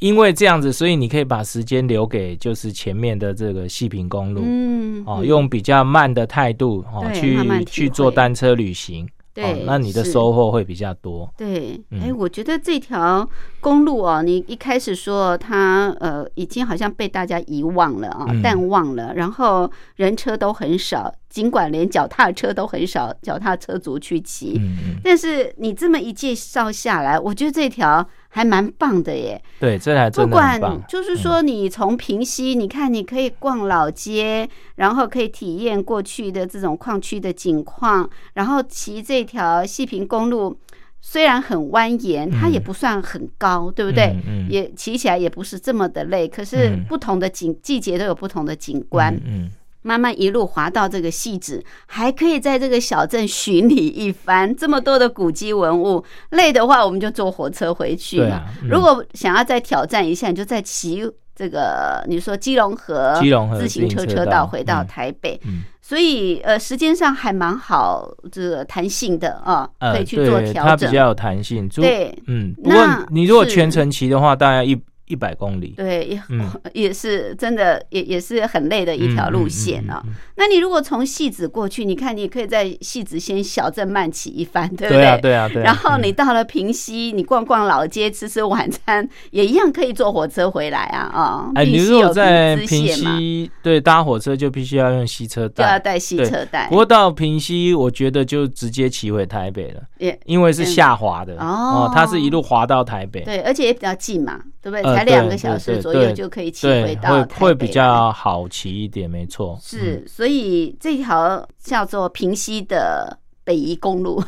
[0.00, 4.42] 因为这样子，所以你可以把时间留给就是前面的这个细平公路。
[4.44, 5.26] 嗯，哦，嗯。
[5.26, 11.32] 用比较慢的态度哦去去做单车旅行，对哦，那你的收获会比较多。
[11.36, 13.28] 对，嗯哎、我觉得这条
[13.60, 24.60] 公路哦，你一开始说它呃已经好像被大家遗忘了啊、嗯淡忘了，然后人车都很少，尽管连脚踏车都很少，脚踏车族去骑。
[25.02, 29.40] 但是你这么一介绍下来，我觉得这条还蛮棒的耶。
[29.60, 30.58] 对，这还不管。
[30.88, 40.56] 就是说，你从平溪，你看你可以逛老街，然后可以体验过去的这种矿区的景况，然后骑这条细平公路，
[41.02, 44.06] 虽然很蜿蜒，它也嗯不算很高，对不对？
[44.26, 49.14] 嗯嗯也骑起来也不是这么的累，可是嗯不同的景季节都有不同的景观。
[49.26, 49.50] 嗯
[49.82, 54.54] 慢慢一路滑到这个戏子，还可以在这个小镇巡礼一番。
[54.54, 58.36] 这么多的古迹文物，累的话我们就坐火车回去嘛。
[58.36, 61.02] 啊嗯如果想要再挑战一下，你就再骑
[61.34, 65.40] 这个你说基隆河基隆河自行车车道回到嗯台北。
[65.44, 70.70] 嗯，所以呃，时间上还蛮好，这个弹性的啊，呃，可以去做对，调整。
[70.70, 71.68] 它比较有弹性。
[71.70, 74.78] 对嗯，不过那你如果全程骑的话，大概一
[75.12, 75.74] 一百公里。
[75.76, 80.02] 对，也、嗯 也是真的，也也是很累的一条路线啊。
[80.36, 85.64] 那你如果从戏子过去，你看你可以在戏子先小镇慢骑一番，对不对啊，对啊，对啊。
[85.66, 91.50] 然后你嗯到了平西，你逛逛老街，吃吃晚餐，也一样可以坐火车回来啊啊！
[91.54, 95.62] 哎，你如果有在平线嘛，西对搭火车，就必须要用西车带。
[95.64, 96.76] 就要带西车带不。
[96.76, 103.20] 过到平西，我觉得就直接骑回台北了，也因为是下滑的嗯哦它是一路滑到台北。
[103.22, 104.82] 对，而且也比较近嘛，对不对？
[104.82, 109.58] 呃才两个小时左右就可以骑，回到会台北会比来较好骑一点，没错。
[109.62, 114.22] 是，所以这条叫做平西的北宜公路，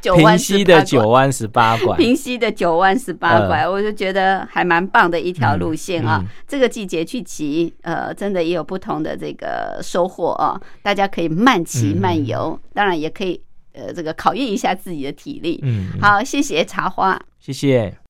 [0.00, 0.82] 九平弯西的。
[0.84, 6.18] 九弯十八拐，平西的九弯十八拐，我就觉得还蛮棒的一条路线啊。
[6.22, 10.60] 嗯嗯这个季节去骑，呃，真的也有不同的这个收获啊。
[10.82, 13.40] 大家可以慢骑嗯慢游，当然也可以
[13.72, 15.58] 呃这个考验一下自己的体力。
[15.62, 17.20] 嗯，嗯，好，谢谢茶花。
[17.38, 18.09] 谢谢。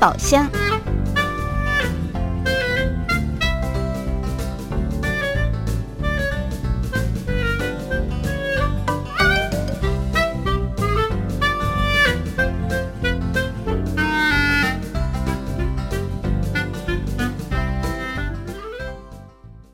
[0.00, 0.48] 宝箱。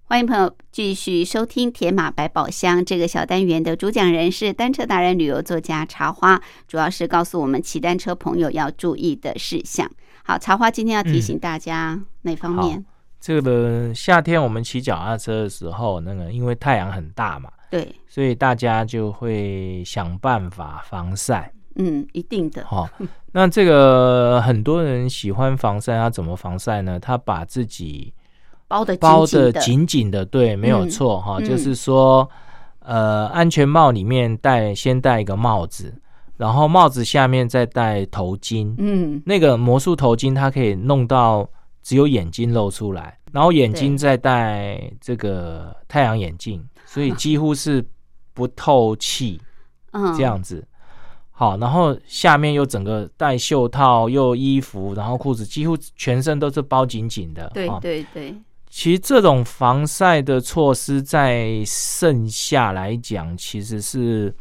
[0.06, 9.90] 欢迎朋友继续收听《铁马百宝箱》这个小单元的主讲人是单车达人、旅游作家茶花，主要是告诉我们骑单车朋友要注意的事项。
[10.26, 12.82] 好，茶花今天要提醒大家哪方面？
[13.20, 21.52] 这个夏天我们骑脚踏车的时候，那个因为太阳很大嘛，对，所以大家就会想办法防晒。
[21.76, 22.64] 嗯，一定的。
[22.64, 22.88] 好、
[23.32, 26.98] 那这个很多人喜欢防晒，他怎么防晒呢？
[26.98, 28.14] 他把自己
[28.66, 32.26] 包的包的紧，紧紧的，对，没有嗯错哈、嗯就是说，
[32.78, 35.92] 呃，安全帽里面戴先戴一个帽子，
[36.36, 38.74] 然后帽子下面再戴头巾。
[38.78, 41.48] 嗯，那个魔术头巾它可以弄到
[41.82, 47.84] 只有眼睛露出来，然后眼睛再戴这个太阳眼镜，所以几乎是
[48.32, 49.40] 不透气
[49.92, 50.66] 嗯，这样子。
[51.36, 57.50] 好，然后下面又整个戴袖套，又衣服，然后裤子，几乎全身都是包紧紧的。
[57.52, 58.32] 对哦对对，
[58.70, 64.32] 其实这种防晒的措施在盛夏来讲，其实是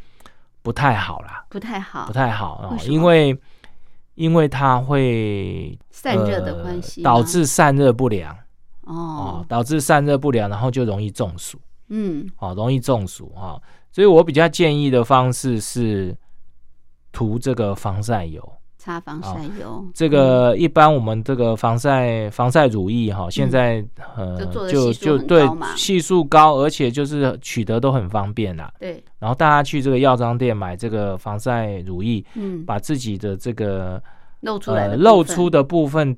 [0.63, 2.93] 不太好啦，不太好，不太好哦为，什么？
[2.93, 3.37] 因为
[4.15, 8.33] 因为它会散热的关系呃、导致散热不良。
[8.85, 8.95] 哦。
[9.43, 11.59] 哦，，导致散热不良，然后就容易中暑。
[11.89, 12.27] 嗯。
[12.39, 13.61] 哦，容易中暑啊、哦。
[13.91, 16.15] 所以我比较建议的方式是
[17.11, 18.41] 涂这个防晒油。
[18.83, 23.81] 擦防晒油，这个一般我们这个防晒防晒乳液哈，现在、
[24.13, 28.69] 呃嗯就就对系数高，而且就是取得都很方便啦。
[28.77, 34.03] 对，然后大家去这个药妆店买这个防晒乳液，嗯，把自己的这个
[34.41, 36.13] 露出来露出的部分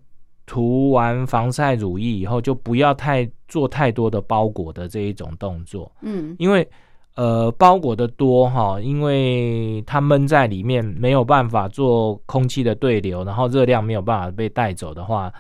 [0.48, 6.36] 涂完防晒乳液以后，就不要太做太多的包裹的这一种动作，嗯。
[6.40, 6.68] 因为
[7.16, 15.34] 呃包裹的多哈，因为它闷在里面没有办法做空气的对流，然后热量没有办法被带走的话，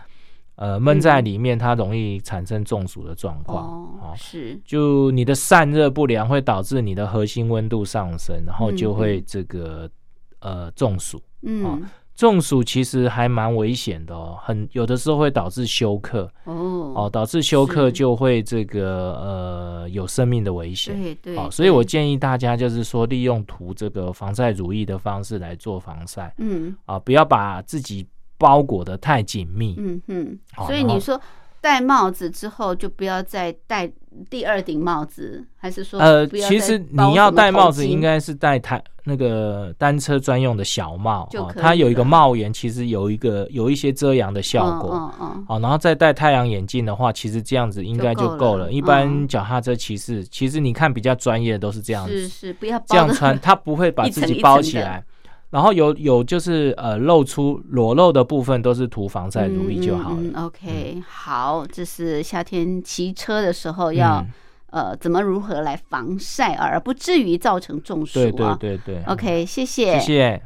[0.55, 4.13] 呃闷在里面它容易产生中暑的状况哦哦。
[4.15, 9.89] 是就你的散热不良会导致你的核心温度上升，然后就会这个、
[10.39, 11.21] 呃中暑。
[11.41, 11.83] 嗯
[12.15, 16.31] 中暑其实还蛮危险的哦，很有的时候会导致休克。
[16.45, 20.95] 哦，哦导致休克就会这个呃有生命的危险。
[21.01, 26.33] 对对，好，所以我建议大家就是说，利用涂这个防晒乳液的方式来做防晒。
[26.37, 26.73] 嗯。
[26.85, 28.07] 啊，不要把自己
[28.37, 29.75] 包裹的太紧密。
[29.77, 31.19] 嗯嗯，所以你说
[31.59, 33.91] 戴帽子之后就不要再戴
[34.29, 44.91] 第二顶帽子，还是说呃，其实你要戴帽子，应该是戴台那个单车专用的小帽哦就可以它有一个帽檐，其实有一个有一些遮阳的效果。
[44.93, 48.71] 嗯嗯嗯好，然后再戴太阳眼镜的话，其实这样子应该就够了。
[48.71, 55.03] 一般脚踏车骑士，其实你看比较专业的都是这样子，是是，不要这样穿，他不会把自己 包一层的起来。
[55.55, 60.47] 然后有有就是呃露出裸露的部分都是涂防晒乳液就好了。
[60.47, 64.27] OK，好，这是夏天骑车的时候要、嗯
[64.71, 68.57] 呃怎么如何来防晒，而不至于造成中暑对啊。
[68.59, 69.97] 对对对 OK，谢谢。
[69.97, 70.41] 谢谢。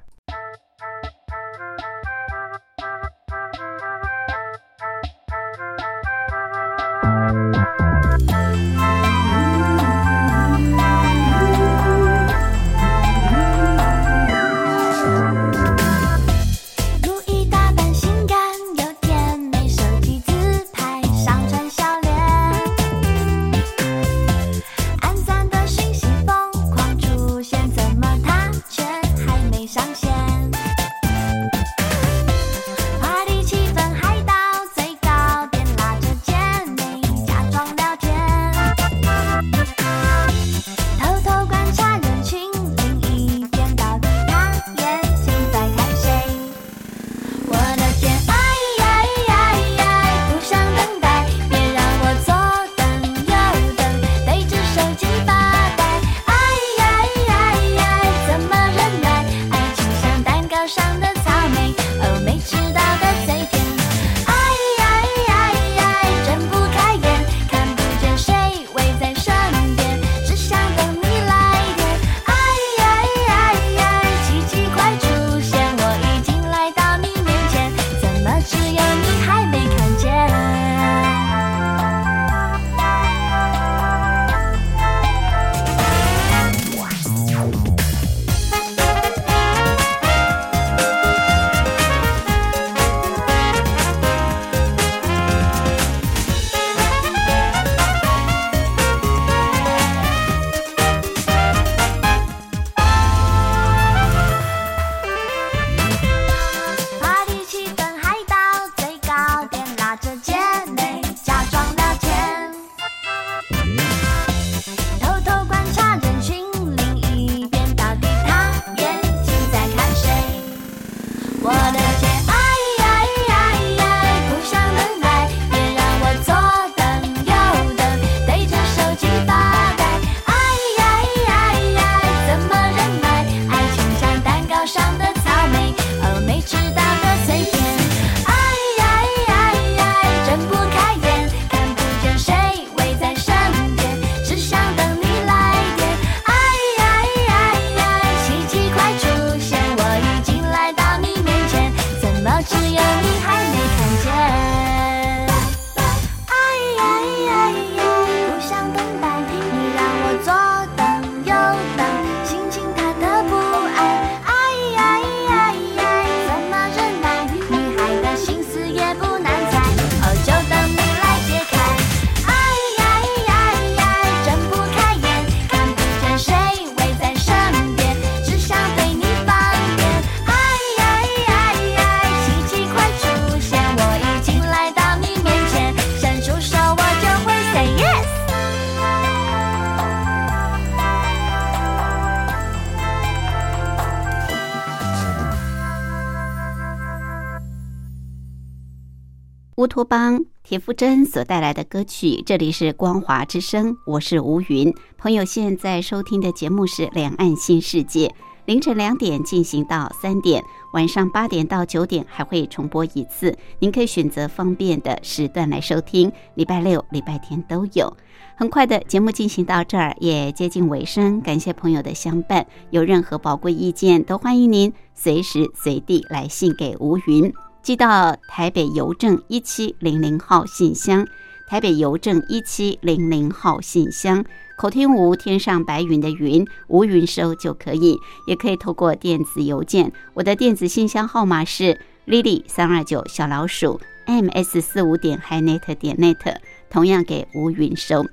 [199.60, 204.74] 乌托邦铁夫真所带来的歌曲，这里是光华之声，我是吴云。
[204.97, 208.07] 朋友现在收听的节目是《两岸新世界》，
[208.45, 210.41] 凌晨两点进行到三点，
[210.72, 217.97] 晚上八点到九点还会重播一次，您可以选择方便的时段来收听，礼拜六、礼拜天都有。
[218.38, 222.47] 很快的节目进行到这儿，也接近尾声，感谢朋友的相伴。
[222.70, 227.34] 有任何宝贵意见，都欢迎您随时随地来信给吴云。
[227.70, 231.05] 寄到台北邮政一七零零号信箱，
[231.45, 234.26] 台北邮政一七零零号信箱。
[234.57, 239.93] 口听吴天上白云的云，吴云收就可以，也可以透过电子邮件。
[240.15, 246.38] 我的电子信箱号码是 lily 三二九小老鼠 ms 四五点 hinet 点 net，
[246.72, 248.03] 同样给吴云收。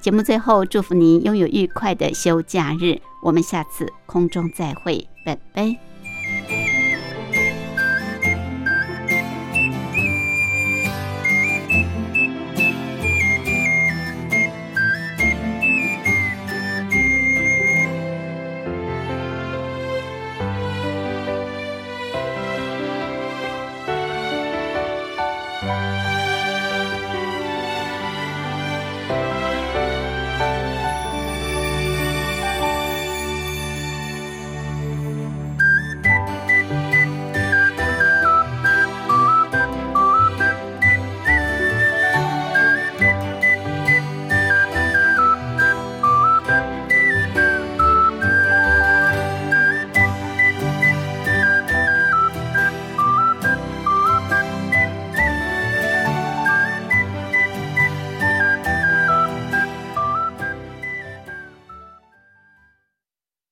[0.00, 3.00] 节目最后，祝福您拥有愉快的休假日。
[3.20, 6.61] 我们下次空中再会，拜拜。